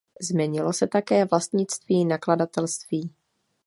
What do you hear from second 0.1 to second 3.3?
Změnilo se také vlastnictví nakladatelství.